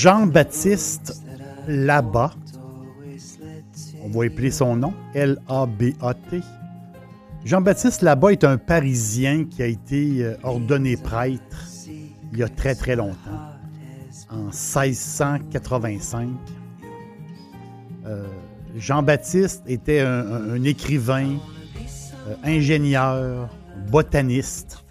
Jean-Baptiste 0.00 1.20
Labat. 1.68 2.32
On 4.02 4.08
va 4.08 4.24
appeler 4.24 4.50
son 4.50 4.74
nom, 4.76 4.94
L-A-B-A-T. 5.12 6.40
Jean-Baptiste 7.44 8.00
Labat 8.00 8.32
est 8.32 8.44
un 8.44 8.56
Parisien 8.56 9.44
qui 9.44 9.62
a 9.62 9.66
été 9.66 10.24
euh, 10.24 10.36
ordonné 10.42 10.96
prêtre 10.96 11.66
il 12.32 12.38
y 12.38 12.42
a 12.42 12.48
très 12.48 12.74
très 12.74 12.96
longtemps, 12.96 13.50
en 14.30 14.44
1685. 14.44 16.30
Euh, 18.06 18.26
Jean-Baptiste 18.76 19.64
était 19.66 20.00
un, 20.00 20.64
écrivain, 20.64 21.36
euh, 22.26 22.36
ingénieur, 22.42 23.50
botaniste. 23.90 24.82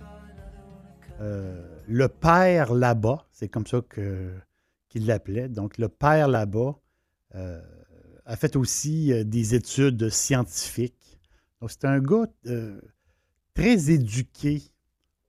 le 1.19 2.07
père 2.07 2.75
là-bas, 2.75 3.25
c'est 3.31 3.47
comme 3.47 3.65
ça 3.65 3.79
que 3.89 4.29
qu'il 4.89 5.05
l'appelait. 5.05 5.47
Donc, 5.47 5.77
le 5.77 5.87
père 5.87 6.27
là-bas 6.27 6.77
euh, 7.35 7.61
a 8.25 8.35
fait 8.35 8.55
aussi 8.55 9.13
euh, 9.13 9.23
des 9.23 9.55
études 9.55 10.09
scientifiques. 10.09 11.19
Donc, 11.61 11.71
c'est 11.71 11.85
un 11.85 11.99
gars 11.99 12.27
euh, 12.47 12.81
très 13.53 13.91
éduqué 13.91 14.61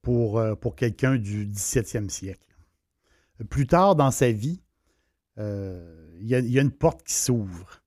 pour, 0.03 0.43
quelqu'un 0.77 1.17
du 1.17 1.47
17e 1.47 2.09
siècle. 2.09 2.47
Plus 3.51 3.67
tard 3.67 3.95
dans 3.95 4.11
sa 4.11 4.33
vie, 4.33 4.63
il 5.37 6.27
y, 6.27 6.35
a, 6.35 6.61
une 6.61 6.71
porte 6.71 7.03
qui 7.03 7.15
s'ouvre. 7.15 7.83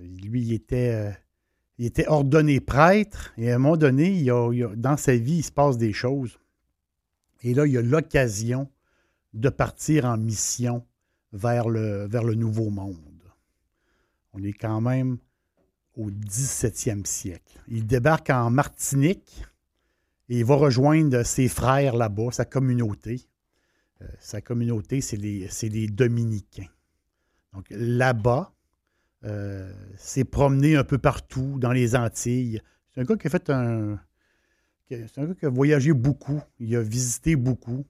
lui, 0.00 0.42
il 0.42 0.52
était, 0.52 1.12
il 1.78 1.86
était 1.86 2.06
ordonné 2.06 2.60
prêtre 2.60 3.32
et 3.36 3.50
à 3.50 3.56
un 3.56 3.58
moment 3.58 3.76
donné, 3.76 4.24
dans 4.76 4.96
sa 4.96 5.16
vie, 5.16 5.38
il 5.38 5.42
se 5.42 5.52
passe 5.52 5.78
des 5.78 5.92
choses. 5.92 6.38
Et 7.42 7.54
là, 7.54 7.66
il 7.66 7.72
y 7.72 7.78
a 7.78 7.82
l'occasion 7.82 8.68
de 9.36 9.48
partir 9.48 10.06
en 10.06 10.16
mission 10.16 10.84
vers 11.32 11.68
le, 11.68 12.34
Nouveau 12.34 12.70
Monde. 12.70 12.96
On 14.32 14.42
est 14.42 14.52
quand 14.52 14.80
même 14.80 15.18
au 15.94 16.10
17e 16.10 17.06
siècle. 17.06 17.58
Il 17.68 17.86
débarque 17.86 18.30
en 18.30 18.50
Martinique 18.50 19.44
et 20.28 20.38
il 20.38 20.44
va 20.44 20.56
rejoindre 20.56 21.22
ses 21.22 21.48
frères 21.48 21.96
là-bas, 21.96 22.32
sa 22.32 22.44
communauté. 22.44 23.28
Euh, 24.02 24.06
sa 24.18 24.40
communauté, 24.40 25.00
c'est 25.00 25.16
les, 25.16 25.48
les, 25.62 25.86
Dominicains. 25.86 26.68
Donc 27.52 27.66
là-bas, 27.70 28.52
euh, 29.24 29.72
s'est 29.96 30.24
promené 30.24 30.76
un 30.76 30.84
peu 30.84 30.98
partout 30.98 31.58
dans 31.58 31.72
les 31.72 31.96
Antilles. 31.96 32.60
C'est 32.90 33.00
un 33.00 33.04
gars 33.04 33.16
qui 33.16 33.26
a 33.26 33.30
fait 33.30 33.50
un. 33.50 33.98
C'est 34.88 35.18
un 35.18 35.26
gars 35.26 35.34
qui 35.34 35.46
a 35.46 35.50
voyagé 35.50 35.92
beaucoup. 35.92 36.40
Il 36.58 36.76
a 36.76 36.82
visité 36.82 37.34
beaucoup. 37.34 37.86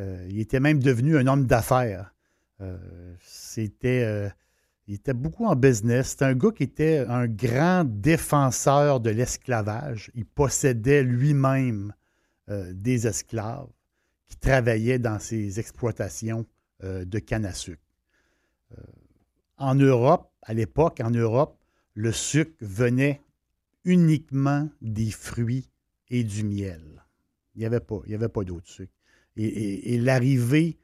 Euh, 0.00 0.26
il 0.30 0.40
était 0.40 0.60
même 0.60 0.82
devenu 0.82 1.16
un 1.16 1.26
homme 1.26 1.46
d'affaires. 1.46 2.14
Euh, 2.60 2.78
c'était. 3.20 4.02
Euh, 4.04 4.28
il 4.86 4.94
était 4.94 5.14
beaucoup 5.14 5.46
en 5.46 5.54
business. 5.54 6.10
C'était 6.10 6.24
un 6.24 6.34
gars 6.34 6.50
qui 6.50 6.64
était 6.64 6.98
un 6.98 7.28
grand 7.28 7.84
défenseur 7.84 8.98
de 8.98 9.10
l'esclavage. 9.10 10.10
Il 10.14 10.24
possédait 10.24 11.04
lui-même 11.04 11.94
des 12.48 13.06
esclaves 13.06 13.68
qui 14.26 14.36
travaillaient 14.36 14.98
dans 14.98 15.20
ses 15.20 15.60
exploitations 15.60 16.44
de 16.82 17.18
canne 17.20 17.44
à 17.44 17.52
sucre. 17.52 17.80
en 19.58 19.76
Europe, 19.76 20.32
à 20.42 20.54
l'époque, 20.54 20.98
en 21.00 21.10
Europe, 21.10 21.56
le 21.94 22.10
sucre 22.10 22.56
venait 22.60 23.22
uniquement 23.84 24.68
des 24.82 25.12
fruits 25.12 25.70
et 26.08 26.24
du 26.24 26.42
miel. 26.42 27.04
Il 27.54 27.60
n'y 27.60 27.66
avait 27.66 27.78
pas, 27.78 28.00
il 28.08 28.14
avait 28.16 28.28
pas 28.28 28.42
d'autre 28.42 28.66
sucre 28.66 28.99
et, 29.44 29.98
l'arrivée 29.98 30.78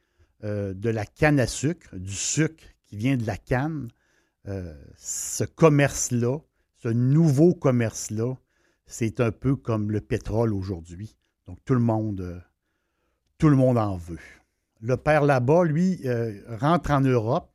euh, 0.44 0.74
de 0.74 0.90
la 0.90 1.04
canne 1.04 1.40
à 1.40 1.46
sucre, 1.46 1.96
du 1.96 2.12
sucre 2.12 2.64
qui 2.86 2.96
vient 2.96 3.16
de 3.16 3.26
la 3.26 3.36
canne, 3.36 3.88
euh, 4.48 4.74
ce 4.96 5.44
commerce-là, 5.44 6.38
ce 6.78 6.88
nouveau 6.88 7.54
commerce-là, 7.54 8.34
c'est 8.86 9.20
un 9.20 9.32
peu 9.32 9.56
comme 9.56 9.90
le 9.90 10.00
pétrole 10.00 10.52
aujourd'hui. 10.54 11.16
Donc 11.46 11.58
tout 11.64 11.74
le 11.74 11.80
monde, 11.80 12.20
euh, 12.20 12.38
tout 13.38 13.48
le 13.48 13.56
monde 13.56 13.78
en 13.78 13.96
veut. 13.96 14.18
Le 14.80 14.96
père 14.96 15.24
là-bas, 15.24 15.64
lui, 15.64 16.02
rentre 16.60 16.90
en 16.90 17.00
Europe 17.00 17.50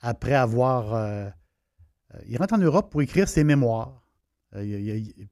après 0.00 0.32
avoir. 0.32 1.30
il 2.26 2.38
rentre 2.38 2.54
en 2.54 2.58
Europe 2.58 2.90
pour 2.90 3.02
écrire 3.02 3.28
ses 3.28 3.44
mémoires, 3.44 4.02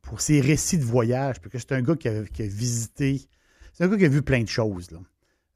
pour 0.03 0.21
ses 0.21 0.43
récits 0.43 0.77
de 0.77 0.85
voyage, 0.85 1.41
parce 1.41 1.51
que 1.51 1.59
c'est 1.59 1.73
un 1.73 1.81
gars 1.81 1.97
qui 1.97 2.09
a 2.09 2.47
visité 2.47 3.27
c'est 3.76 3.84
un 3.84 3.88
gars 3.88 3.98
qui 3.98 4.06
a 4.06 4.09
vu 4.09 4.22
plein 4.22 4.42
de 4.42 4.48
choses. 4.48 4.88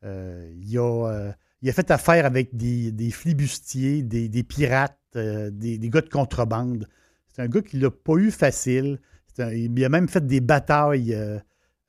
Euh, 0.05 0.53
euh, 0.77 1.33
il, 1.63 1.71
a, 1.71 1.73
fait 1.73 1.91
affaire 1.91 2.27
avec 2.27 2.55
des, 2.55 3.11
flibustiers, 3.11 4.03
des, 4.03 4.43
pirates, 4.43 4.99
euh, 5.17 5.51
des, 5.51 5.79
gars 5.89 6.03
de 6.03 6.11
contrebande. 6.11 6.87
C'est 7.29 7.41
un 7.41 7.49
gars 7.49 7.63
qui 7.63 7.79
l'a 7.79 7.91
pas 7.91 8.17
eu 8.17 8.31
facile. 8.31 9.01
il 9.39 9.83
a 9.83 9.89
même 9.89 10.07
fait 10.07 10.27
des 10.27 10.41
batailles. 10.41 11.17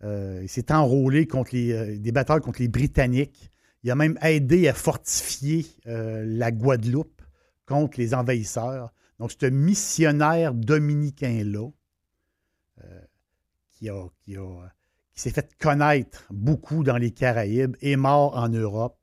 il 0.03 0.47
s'est 0.47 0.71
enrôlé 0.71 1.27
contre 1.27 1.53
les, 1.53 1.97
des 1.97 2.13
batailles 2.13 2.39
contre 2.39 2.61
les 2.61 2.69
Britanniques. 2.69 3.51
Il 3.83 3.91
a 3.91 3.95
même 3.95 4.17
aidé 4.21 4.69
à 4.69 4.73
fortifier 4.73 5.65
la 5.85 6.51
Guadeloupe 6.53 7.21
contre 7.65 7.99
les 7.99 8.13
envahisseurs. 8.13 8.93
Donc, 9.19 9.31
c'est 9.31 9.47
un 9.47 9.51
missionnaire 9.51 10.53
dominicain-là 10.53 11.67
qui 13.73 13.89
a, 13.89 14.07
qui 14.23 14.37
a 14.37 14.71
s'est 15.21 15.29
fait 15.29 15.55
connaître 15.59 16.25
beaucoup 16.31 16.83
dans 16.83 16.97
les 16.97 17.11
Caraïbes, 17.11 17.75
est 17.81 17.95
mort 17.95 18.35
en 18.35 18.49
Europe. 18.49 18.97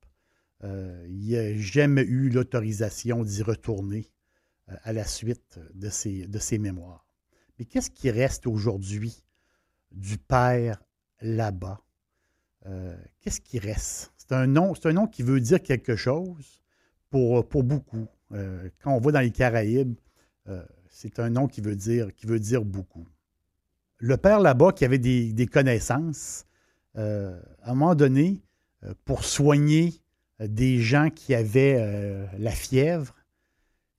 Euh, 0.64 1.06
il 1.08 1.30
n'a 1.30 1.56
jamais 1.56 2.02
eu 2.02 2.28
l'autorisation 2.28 3.22
d'y 3.22 3.44
retourner 3.44 4.10
euh, 4.68 4.74
à 4.82 4.92
la 4.92 5.04
suite 5.04 5.60
de 5.74 5.88
ses, 5.88 6.58
mémoires. 6.58 7.06
Mais 7.58 7.66
qu'est-ce 7.66 7.90
qui 7.90 8.10
reste 8.10 8.48
aujourd'hui 8.48 9.22
du 9.92 10.18
père 10.18 10.82
là-bas? 11.20 11.80
Euh, 12.66 12.96
qu'est-ce 13.20 13.40
qui 13.40 13.60
reste? 13.60 14.12
C'est 14.16 14.32
un, 14.32 14.48
nom, 14.48 14.74
c'est 14.74 14.88
un 14.88 14.94
nom 14.94 15.06
qui 15.06 15.22
veut 15.22 15.40
dire 15.40 15.62
quelque 15.62 15.94
chose 15.94 16.62
pour, 17.10 17.48
pour 17.48 17.62
beaucoup. 17.62 18.08
quand 18.82 18.93
on 18.93 18.98
va 18.98 19.12
dans 19.12 19.20
les 19.20 19.31
Caraïbes, 19.31 19.94
c'est 20.90 21.20
un 21.20 21.31
nom 21.31 21.46
qui 21.46 21.60
veut 21.60 21.76
dire, 21.76 22.12
qui 22.12 22.26
veut 22.26 22.40
dire 22.40 22.64
beaucoup 22.64 23.06
le 23.98 24.16
père 24.16 24.40
là-bas 24.40 24.72
qui 24.72 24.84
avait 24.84 24.98
des, 24.98 25.46
connaissances, 25.46 26.46
euh, 26.96 27.38
à 27.62 27.72
un 27.72 27.74
moment 27.74 27.94
donné, 27.94 28.42
euh, 28.84 28.94
pour 29.04 29.24
soigner 29.24 29.94
euh, 30.40 30.46
des 30.48 30.80
gens 30.80 31.10
qui 31.10 31.34
avaient 31.34 32.28
la 32.38 32.50
fièvre, 32.50 33.14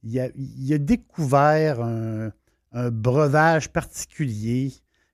il 0.03 0.19
a, 0.19 0.77
découvert 0.77 1.81
un, 1.81 2.31
breuvage 2.91 3.69
particulier. 3.69 4.71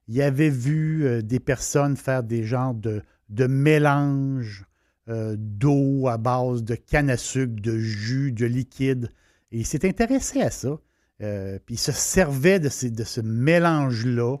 Il 0.08 0.20
avait 0.22 0.50
vu 0.50 1.22
des 1.24 1.40
personnes 1.40 1.96
faire 1.96 2.22
des 2.22 2.44
genres 2.44 2.74
de, 2.74 3.02
mélange 3.48 4.64
d'eau 5.08 6.06
à 6.06 6.18
base 6.18 6.62
de 6.62 6.74
canne 6.76 7.10
à 7.10 7.16
sucre, 7.16 7.60
de 7.60 7.78
jus, 7.78 8.30
de 8.30 8.46
liquide. 8.46 9.10
Il 9.50 9.66
s'est 9.66 9.88
intéressé 9.88 10.42
à 10.42 10.50
ça. 10.50 10.78
puis 11.18 11.74
il 11.74 11.78
se 11.78 11.92
servait 11.92 12.60
de 12.60 12.68
ce 12.68 13.20
mélange-là 13.20 14.36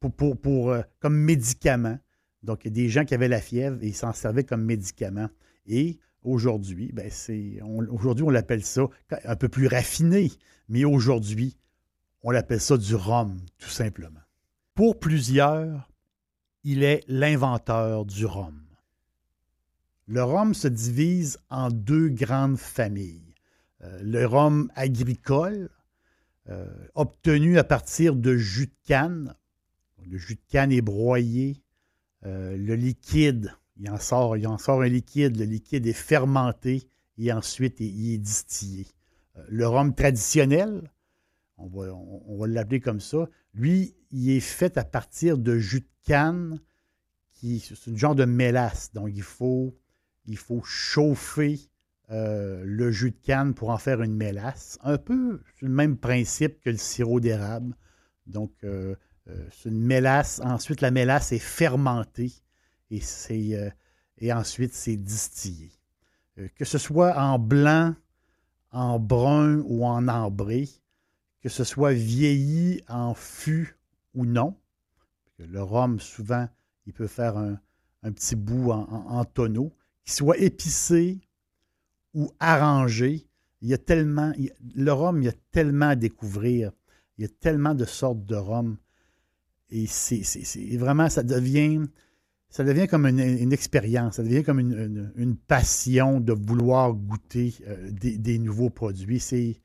pour, 0.00 0.40
pour, 0.40 0.70
euh, 0.70 0.82
comme 0.98 1.16
médicament. 1.16 1.98
Donc, 2.42 2.66
des 2.66 2.88
gens 2.88 3.04
qui 3.04 3.14
avaient 3.14 3.28
la 3.28 3.40
fièvre 3.40 3.78
et 3.82 3.88
ils 3.88 3.94
s'en 3.94 4.12
servaient 4.12 4.44
comme 4.44 4.64
médicament. 4.64 5.28
Et 5.66 5.98
aujourd'hui, 6.22 6.90
ben 6.92 7.10
on 7.62 8.30
l'appelle 8.30 8.64
ça 8.64 8.82
un 9.24 9.36
peu 9.36 9.48
plus 9.48 9.66
raffiné, 9.66 10.30
mais 10.68 10.84
aujourd'hui, 10.84 11.56
on 12.22 12.30
l'appelle 12.30 12.60
ça 12.60 12.76
du 12.76 12.94
rhum, 12.94 13.40
tout 13.58 13.70
simplement. 13.70 14.20
Pour 14.74 14.98
plusieurs, 14.98 15.90
il 16.64 16.82
est 16.82 17.04
l'inventeur 17.08 18.04
du 18.04 18.26
rhum. 18.26 18.62
Le 20.06 20.22
rhum 20.22 20.54
se 20.54 20.68
divise 20.68 21.38
en 21.50 21.70
deux 21.70 22.08
grandes 22.08 22.58
familles. 22.58 23.34
Euh, 23.82 24.00
le 24.02 24.26
rhum 24.26 24.70
agricole, 24.74 25.70
euh, 26.48 26.66
obtenu 26.94 27.58
à 27.58 27.64
partir 27.64 28.16
de 28.16 28.36
jus 28.36 28.66
de 28.66 28.74
canne. 28.86 29.34
Le 30.04 30.16
jus 30.16 30.36
de 30.36 30.40
canne 30.48 30.72
est 30.72 30.80
broyé. 30.80 31.62
Euh, 32.24 32.56
le 32.56 32.74
liquide, 32.74 33.52
il 33.76 33.90
en, 33.90 33.98
sort, 33.98 34.36
il 34.36 34.46
en 34.46 34.58
sort 34.58 34.82
un 34.82 34.88
liquide. 34.88 35.36
Le 35.36 35.44
liquide 35.44 35.86
est 35.86 35.92
fermenté 35.92 36.88
et 37.18 37.32
ensuite 37.32 37.80
il 37.80 38.14
est 38.14 38.18
distillé. 38.18 38.86
le 39.48 39.66
rhum 39.66 39.94
traditionnel, 39.94 40.90
on 41.60 42.38
va, 42.38 42.46
l'appeler 42.46 42.80
comme 42.80 43.00
ça, 43.00 43.28
lui, 43.54 43.94
il 44.10 44.30
est 44.30 44.40
fait 44.40 44.78
à 44.78 44.84
partir 44.84 45.38
de 45.38 45.58
jus 45.58 45.80
de 45.80 45.88
canne, 46.04 46.60
qui 47.34 47.60
c'est 47.60 47.90
un 47.90 47.96
genre 47.96 48.14
de 48.14 48.24
mélasse. 48.24 48.92
Donc, 48.92 49.10
il 49.14 49.22
faut, 49.22 49.76
il 50.26 50.36
faut 50.36 50.62
chauffer 50.62 51.69
euh, 52.10 52.62
le 52.64 52.90
jus 52.90 53.12
de 53.12 53.18
canne 53.22 53.54
pour 53.54 53.70
en 53.70 53.78
faire 53.78 54.02
une 54.02 54.16
mélasse. 54.16 54.78
Un 54.82 54.98
peu 54.98 55.42
le 55.60 55.68
même 55.68 55.96
principe 55.96 56.60
que 56.60 56.70
le 56.70 56.76
sirop 56.76 57.20
d'érable. 57.20 57.76
Donc, 58.26 58.52
euh, 58.64 58.96
euh, 59.28 59.46
c'est 59.52 59.68
une 59.68 59.84
mélasse. 59.84 60.40
Ensuite, 60.42 60.80
la 60.80 60.90
mélasse 60.90 61.30
est 61.30 61.38
fermentée 61.38 62.32
et, 62.90 63.00
c'est, 63.00 63.72
et 64.18 64.32
ensuite, 64.32 64.74
c'est 64.74 64.96
distillé. 64.96 65.70
que 66.56 66.64
ce 66.64 66.78
soit 66.78 67.16
en 67.16 67.38
blanc, 67.38 67.94
en 68.72 68.98
brun 68.98 69.60
ou 69.66 69.86
en 69.86 70.08
ambré, 70.08 70.68
que 71.42 71.48
ce 71.48 71.62
soit 71.62 71.92
vieilli 71.92 72.82
en 72.88 73.14
fût 73.14 73.78
ou 74.14 74.24
non. 74.26 74.56
Le 75.38 75.62
rhum, 75.62 76.00
souvent, 76.00 76.48
il 76.86 76.92
peut 76.92 77.06
faire 77.06 77.36
un, 77.36 77.60
petit 78.02 78.34
bout 78.34 78.72
en, 78.72 79.24
tonneau, 79.24 79.72
qu'il 80.04 80.12
soit 80.12 80.38
épicé 80.38 81.20
ou 82.14 82.32
arrangé. 82.40 83.26
Il 83.62 83.68
y 83.68 83.74
a 83.74 83.78
tellement, 83.78 84.32
le 84.74 84.92
rhum, 84.92 85.22
il 85.22 85.26
y 85.26 85.28
a 85.28 85.34
tellement 85.52 85.90
à 85.90 85.96
découvrir. 85.96 86.72
Il 87.18 87.22
y 87.22 87.24
a 87.24 87.28
tellement 87.28 87.74
de 87.74 87.84
sortes 87.84 88.24
de 88.24 88.36
rhum. 88.36 88.78
Et 89.70 89.86
c'est 89.86 90.22
vraiment, 90.76 91.08
ça 91.08 91.22
devient, 91.22 91.82
ça 92.48 92.64
devient 92.64 92.88
comme 92.88 93.06
une, 93.06 93.52
expérience, 93.52 94.16
ça 94.16 94.22
devient 94.22 94.42
comme 94.42 94.58
une, 94.58 95.36
passion 95.36 96.20
de 96.20 96.32
vouloir 96.32 96.92
goûter 96.94 97.54
euh, 97.68 97.90
des, 97.90 98.18
des, 98.18 98.38
nouveaux 98.38 98.70
produits. 98.70 99.20
C'est 99.20 99.60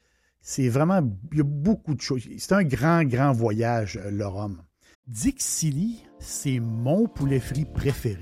c'est 0.48 0.70
vraiment, 0.70 1.00
il 1.32 1.40
y 1.40 1.42
a 1.42 1.44
beaucoup 1.44 1.96
de 1.96 2.02
choses. 2.02 2.22
C'est 2.38 2.54
un 2.54 2.64
grand, 2.64 3.04
grand 3.04 3.32
voyage, 3.32 3.98
euh, 3.98 4.12
le 4.12 4.28
rhum. 4.28 4.62
Dixili, 5.08 6.04
c'est 6.20 6.60
mon 6.60 7.08
poulet 7.08 7.40
frit 7.40 7.66
préféré. 7.66 8.22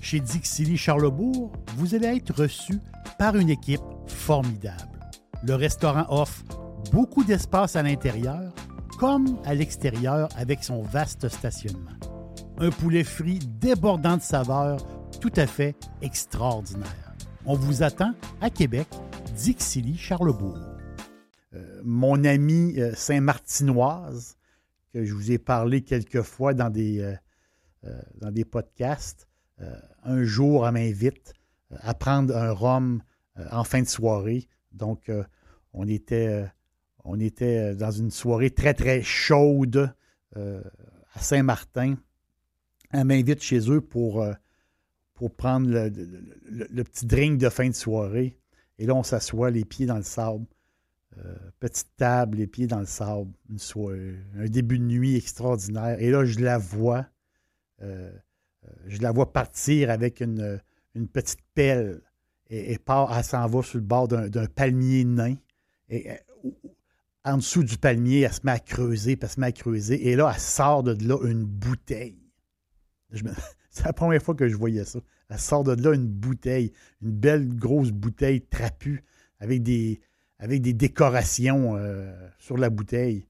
Chez 0.00 0.20
Dixili 0.20 0.76
Charlebourg, 0.76 1.52
vous 1.76 1.94
allez 1.94 2.16
être 2.16 2.34
reçu 2.34 2.78
par 3.18 3.36
une 3.36 3.50
équipe 3.50 3.80
formidable. 4.06 5.10
Le 5.44 5.54
restaurant 5.54 6.06
offre 6.08 6.44
beaucoup 6.92 7.24
d'espace 7.24 7.76
à 7.76 7.82
l'intérieur 7.82 8.52
comme 8.98 9.38
à 9.44 9.54
l'extérieur 9.54 10.28
avec 10.36 10.64
son 10.64 10.82
vaste 10.82 11.28
stationnement. 11.28 11.92
Un 12.58 12.70
poulet 12.70 13.04
frit 13.04 13.38
débordant 13.38 14.16
de 14.16 14.22
saveurs 14.22 14.84
tout 15.20 15.32
à 15.36 15.46
fait 15.46 15.76
extraordinaire. 16.02 17.14
On 17.46 17.54
vous 17.54 17.82
attend 17.82 18.12
à 18.40 18.50
Québec, 18.50 18.88
Dixilly, 19.36 19.96
Charlebourg. 19.96 20.58
Euh, 21.54 21.80
mon 21.84 22.24
amie 22.24 22.78
euh, 22.78 22.92
Saint-Martinoise, 22.94 24.36
que 24.92 25.04
je 25.04 25.14
vous 25.14 25.30
ai 25.30 25.38
parlé 25.38 25.82
quelques 25.82 26.22
fois 26.22 26.52
dans 26.52 26.70
des, 26.70 27.00
euh, 27.00 28.00
dans 28.20 28.30
des 28.30 28.44
podcasts, 28.44 29.28
un 30.04 30.22
jour, 30.24 30.66
elle 30.66 30.74
m'invite 30.74 31.34
à 31.70 31.94
prendre 31.94 32.36
un 32.36 32.52
rhum 32.52 33.02
en 33.50 33.64
fin 33.64 33.82
de 33.82 33.88
soirée. 33.88 34.48
Donc, 34.72 35.10
on, 35.72 35.86
était, 35.88 36.50
dans 37.04 37.90
une 37.90 38.10
soirée 38.10 38.50
très, 38.50 38.74
très 38.74 39.02
chaude 39.02 39.94
à 40.34 41.20
Saint-Martin. 41.20 41.96
Elle 42.92 43.04
m'invite 43.04 43.42
chez 43.42 43.70
eux 43.70 43.80
pour, 43.80 44.24
prendre 45.36 45.68
le, 45.68 46.82
petit 46.84 47.06
drink 47.06 47.38
de 47.38 47.48
fin 47.48 47.68
de 47.68 47.74
soirée. 47.74 48.38
Et 48.78 48.86
là, 48.86 48.94
on 48.94 49.02
s'assoit 49.02 49.50
les 49.50 49.64
pieds 49.64 49.86
dans 49.86 49.96
le 49.96 50.02
sable. 50.02 50.46
Euh, 51.24 51.34
petite 51.58 51.96
table, 51.96 52.36
les 52.36 52.46
pieds 52.46 52.66
dans 52.66 52.78
le 52.78 52.86
sable, 52.86 53.32
un 54.36 54.44
début 54.46 54.78
de 54.78 54.84
nuit 54.84 55.16
extraordinaire. 55.16 56.00
Et 56.00 56.10
là, 56.10 56.24
je 56.24 56.38
la 56.38 56.58
vois, 56.58 57.06
euh, 57.82 58.12
euh, 58.12 58.12
je 58.86 59.00
la 59.00 59.12
vois 59.12 59.32
partir 59.32 59.90
avec 59.90 60.20
une, 60.20 60.60
petite 61.12 61.40
pelle 61.54 62.00
et, 62.50 62.78
part, 62.78 63.16
elle 63.16 63.24
s'en 63.24 63.46
va 63.46 63.62
sur 63.62 63.78
le 63.78 63.84
bord 63.84 64.08
d'un 64.08 64.46
palmier 64.46 65.04
nain. 65.04 65.34
Et, 65.88 66.10
en 67.24 67.36
dessous 67.36 67.62
du 67.62 67.76
palmier, 67.76 68.20
elle 68.20 68.32
se 68.32 68.40
met 68.44 68.52
à 68.52 68.58
creuser, 68.58 69.16
puis 69.16 69.26
elle 69.26 69.34
se 69.34 69.40
met 69.40 69.46
à 69.48 69.52
creuser. 69.52 70.08
Et 70.08 70.16
là, 70.16 70.32
elle 70.34 70.40
sort 70.40 70.82
de 70.82 70.96
là 71.06 71.18
une 71.28 71.44
bouteille. 71.44 72.18
C'est 73.70 73.84
la 73.84 73.92
première 73.92 74.22
fois 74.22 74.34
que 74.34 74.48
je 74.48 74.56
voyais 74.56 74.84
ça. 74.84 75.00
Elle 75.28 75.38
sort 75.38 75.62
de 75.62 75.72
là 75.72 75.94
une 75.94 76.08
bouteille, 76.08 76.72
une 77.02 77.12
belle 77.12 77.48
grosse 77.48 77.90
bouteille 77.92 78.40
trapue 78.40 79.04
avec 79.40 79.62
des, 79.62 80.00
avec 80.38 80.62
des 80.62 80.72
décorations 80.72 81.76
euh, 81.76 82.12
sur 82.38 82.56
la 82.56 82.70
bouteille. 82.70 83.27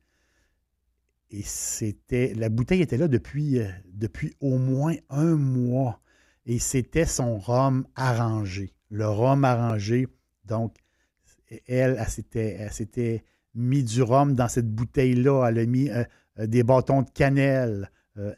Et 1.30 1.42
c'était. 1.42 2.32
La 2.34 2.48
bouteille 2.48 2.82
était 2.82 2.96
là 2.96 3.08
depuis, 3.08 3.58
euh, 3.58 3.68
depuis 3.92 4.34
au 4.40 4.58
moins 4.58 4.94
un 5.10 5.36
mois. 5.36 6.00
Et 6.46 6.58
c'était 6.58 7.04
son 7.04 7.38
rhum 7.38 7.86
arrangé. 7.94 8.74
Le 8.90 9.06
rhum 9.06 9.44
arrangé. 9.44 10.08
Donc, 10.44 10.76
elle, 11.66 12.02
elle, 12.34 12.72
s'était 12.72 13.24
mis 13.54 13.82
du 13.84 14.02
rhum 14.02 14.34
dans 14.34 14.48
cette 14.48 14.70
bouteille-là. 14.70 15.48
Elle 15.48 15.58
a 15.58 15.66
mis 15.66 15.90
euh, 15.90 16.04
des 16.38 16.62
bâtons 16.62 17.02
de 17.02 17.10
cannelle, 17.10 17.90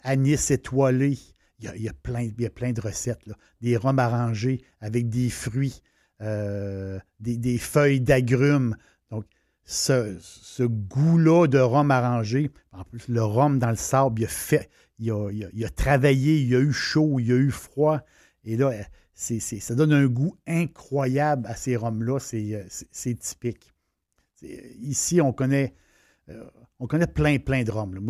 anis 0.03 0.51
étoilé. 0.51 1.19
Il 1.61 1.83
y, 1.83 1.89
a, 1.89 1.93
plein, 1.93 2.23
il 2.23 2.41
y 2.41 2.47
a 2.47 2.73
de 2.73 2.81
recettes. 2.81 3.27
Là. 3.27 3.35
Des 3.61 3.77
rhums 3.77 3.99
arrangés 3.99 4.63
avec 4.81 5.09
des 5.09 5.29
fruits. 5.29 5.83
Euh, 6.23 6.99
des, 7.19 7.59
feuilles 7.59 8.01
d'agrumes. 8.01 8.77
Donc, 9.71 10.17
ce, 10.21 10.65
goût-là 10.65 11.47
de 11.47 11.59
rhum 11.59 11.91
arrangé, 11.93 12.51
en 12.73 12.83
plus, 12.83 13.07
le 13.09 13.23
rhum 13.23 13.59
dans 13.61 13.71
le 13.71 13.77
sable, 13.77 14.21
il 14.21 14.25
a, 14.25 14.29
fait, 14.29 14.69
il 14.99 15.13
a, 15.13 15.69
travaillé, 15.71 16.41
il 16.41 16.55
a 16.57 16.59
eu 16.59 16.73
chaud, 16.73 17.21
il 17.21 17.31
a 17.31 17.37
eu 17.37 17.51
froid. 17.51 18.01
Et 18.45 18.57
là, 18.57 18.73
ça 19.15 19.75
donne 19.77 19.93
un 19.93 20.07
goût 20.07 20.35
incroyable 20.47 21.47
à 21.47 21.55
ces 21.55 21.77
rhums-là. 21.77 22.19
C'est 22.19 22.53
euh, 22.53 23.15
typique. 23.15 23.73
Ici, 24.43 25.21
on 25.21 25.33
connaît, 25.33 25.75
euh, 26.31 26.45
on 26.81 26.89
connaît 26.89 27.07
plein, 27.07 27.39
plein 27.39 27.63
de 27.63 27.71
rhums. 27.71 28.01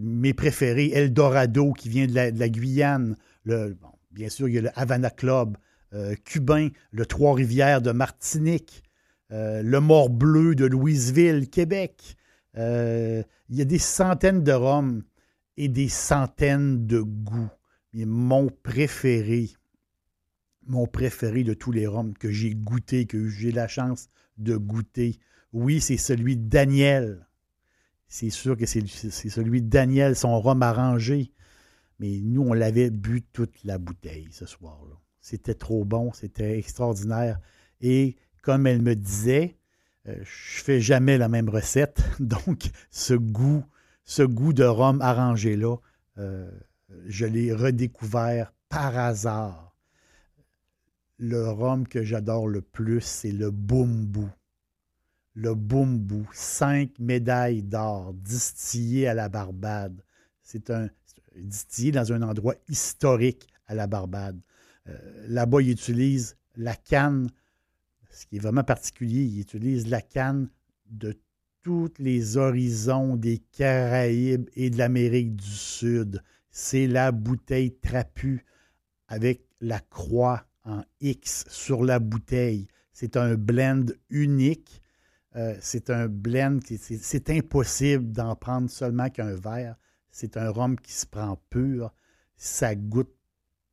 Mes 0.00 0.34
préférés, 0.34 0.90
Eldorado, 0.92 1.72
qui 1.72 1.88
vient 1.88 2.06
de 2.06 2.14
la, 2.14 2.48
Guyane. 2.50 3.16
Le, 3.44 3.78
bien 4.10 4.28
sûr, 4.28 4.48
il 4.48 4.54
y 4.54 4.58
a 4.58 4.62
le 4.62 4.70
Havana 4.78 5.08
Club, 5.08 5.56
euh, 5.94 6.14
cubain, 6.24 6.68
le 6.90 7.06
Trois-Rivières 7.06 7.80
de 7.80 7.92
Martinique, 7.92 8.82
euh, 9.32 9.62
le 9.62 9.80
Mort 9.80 10.10
Bleu 10.10 10.54
de 10.54 10.66
Louisville, 10.66 11.48
Québec. 11.50 12.16
Euh, 12.56 13.22
il 13.48 13.56
y 13.56 13.62
a 13.62 13.64
des 13.64 13.78
centaines 13.78 14.42
de 14.42 14.52
rhums 14.52 15.02
et 15.56 15.68
des 15.68 15.88
centaines 15.88 16.86
de 16.86 17.00
goûts. 17.00 17.50
Mais 17.92 18.04
mon 18.04 18.48
préféré, 18.48 19.50
mon 20.66 20.86
préféré 20.86 21.44
de 21.44 21.54
tous 21.54 21.72
les 21.72 21.86
rhums 21.86 22.14
que 22.14 22.30
j'ai 22.30 22.54
goûté, 22.54 23.06
que 23.06 23.28
j'ai 23.28 23.52
la 23.52 23.68
chance 23.68 24.08
de 24.38 24.56
goûter, 24.56 25.18
oui, 25.52 25.80
c'est 25.80 25.96
celui 25.96 26.36
de 26.36 26.48
Daniel. 26.48 27.26
C'est 28.08 28.30
sûr 28.30 28.56
que 28.56 28.66
c'est 28.66 28.86
celui 28.86 29.62
de 29.62 29.68
Daniel, 29.68 30.14
son 30.14 30.40
rhum 30.40 30.62
arrangé. 30.62 31.32
Mais 31.98 32.20
nous, 32.22 32.42
on 32.42 32.52
l'avait 32.52 32.90
bu 32.90 33.22
toute 33.22 33.64
la 33.64 33.78
bouteille 33.78 34.28
ce 34.30 34.46
soir-là. 34.46 34.96
C'était 35.20 35.54
trop 35.54 35.84
bon, 35.84 36.12
c'était 36.12 36.58
extraordinaire. 36.58 37.40
Et 37.80 38.16
comme 38.46 38.68
elle 38.68 38.80
me 38.80 38.94
disait, 38.94 39.56
je 40.04 40.12
euh, 40.12 40.22
je 40.22 40.62
fais 40.62 40.80
jamais 40.80 41.18
la 41.18 41.28
même 41.28 41.48
recette. 41.48 42.04
Donc, 42.20 42.70
ce 42.92 43.12
goût, 43.12 43.64
ce 44.04 44.22
goût 44.22 44.52
de 44.52 44.62
rhum 44.62 45.00
arrangé-là, 45.00 45.78
euh, 46.18 46.48
je 47.06 47.26
l'ai 47.26 47.52
redécouvert 47.52 48.54
par 48.68 48.96
hasard. 48.96 49.74
Le 51.18 51.50
rhum 51.50 51.88
que 51.88 52.04
j'adore 52.04 52.46
le 52.46 52.60
plus, 52.60 53.00
c'est 53.00 53.32
le 53.32 53.50
Bumbu. 53.50 54.28
Le 55.34 55.56
Bumbu, 55.56 56.22
cinq 56.32 56.96
médailles 57.00 57.64
d'or 57.64 58.14
distillées 58.14 59.08
à 59.08 59.14
la 59.14 59.28
Barbade. 59.28 60.00
C'est 60.40 60.70
un, 60.70 60.88
distillé 61.34 61.90
dans 61.90 62.12
un 62.12 62.22
endroit 62.22 62.54
historique 62.68 63.48
à 63.66 63.74
la 63.74 63.88
Barbade. 63.88 64.38
Là-bas, 65.26 65.62
ils 65.62 65.72
utilisent 65.72 66.36
la 66.54 66.76
canne, 66.76 67.28
ce 68.16 68.26
qui 68.26 68.36
est 68.36 68.40
vraiment 68.40 68.64
particulier, 68.64 69.22
ils 69.22 69.40
utilisent 69.40 69.88
la 69.88 70.00
canne 70.00 70.48
de 70.90 71.14
tous 71.62 71.92
les 71.98 72.36
horizons 72.36 73.16
des 73.16 73.38
Caraïbes 73.52 74.48
et 74.54 74.70
de 74.70 74.78
l'Amérique 74.78 75.36
du 75.36 75.50
Sud. 75.50 76.22
C'est 76.50 76.86
la 76.86 77.12
bouteille 77.12 77.76
trapue 77.76 78.38
avec 79.08 79.42
la 79.60 79.80
croix 79.80 80.46
en 80.64 80.82
X 81.00 81.44
sur 81.48 81.84
la 81.84 81.98
bouteille. 81.98 82.68
C'est 82.92 83.16
un 83.18 83.34
blend 83.34 83.84
unique. 84.08 84.80
Euh, 85.34 85.54
c'est 85.60 85.90
un 85.90 86.08
blend 86.08 86.60
qui 86.60 86.78
c'est 86.78 87.28
impossible 87.28 88.12
d'en 88.12 88.34
prendre 88.34 88.70
seulement 88.70 89.10
qu'un 89.10 89.34
verre. 89.34 89.76
C'est 90.10 90.38
un 90.38 90.48
rhum 90.48 90.80
qui 90.80 90.92
se 90.92 91.04
prend 91.04 91.38
pur. 91.50 91.92
Ça 92.38 92.74
goûte 92.74 93.14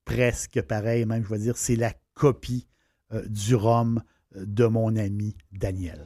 presque 0.04 0.62
pareil, 0.64 1.06
même 1.06 1.24
je 1.24 1.30
vais 1.30 1.40
dire, 1.40 1.56
c'est 1.56 1.78
la 1.78 1.94
copie 2.14 2.68
euh, 3.14 3.26
du 3.30 3.56
rhum 3.56 4.04
de 4.36 4.66
mon 4.66 4.96
ami 4.96 5.36
Daniel. 5.52 6.00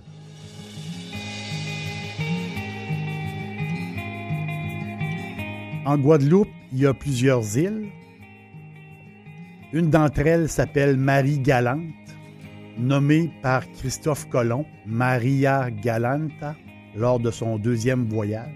En 5.85 5.97
Guadeloupe, 5.97 6.49
il 6.73 6.79
y 6.79 6.85
a 6.85 6.93
plusieurs 6.93 7.57
îles. 7.57 7.87
Une 9.71 9.89
d'entre 9.89 10.27
elles 10.27 10.49
s'appelle 10.49 10.97
Marie 10.97 11.39
Galante, 11.39 11.81
nommée 12.77 13.31
par 13.41 13.69
Christophe 13.71 14.27
Colomb, 14.27 14.65
Maria 14.85 15.71
Galanta, 15.71 16.55
lors 16.95 17.19
de 17.19 17.31
son 17.31 17.57
deuxième 17.57 18.05
voyage. 18.05 18.51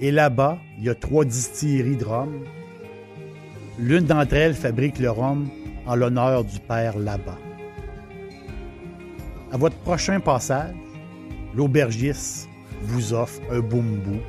Et 0.00 0.12
là-bas, 0.12 0.58
il 0.78 0.84
y 0.84 0.88
a 0.88 0.94
trois 0.94 1.24
distilleries 1.24 1.96
de 1.96 2.04
rhum. 2.04 2.44
L'une 3.80 4.04
d'entre 4.04 4.34
elles 4.34 4.54
fabrique 4.54 5.00
le 5.00 5.10
rhum 5.10 5.48
en 5.86 5.96
l'honneur 5.96 6.44
du 6.44 6.60
père 6.60 6.98
là-bas. 6.98 7.38
À 9.50 9.56
votre 9.56 9.76
prochain 9.76 10.20
passage, 10.20 10.74
l'aubergiste 11.54 12.48
vous 12.82 13.14
offre 13.14 13.40
un 13.50 13.60
boumbou 13.60 14.20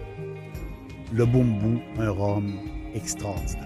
le 1.12 1.26
Bumbu, 1.26 1.80
un 1.98 2.12
rhum 2.12 2.54
extraordinaire. 2.94 3.66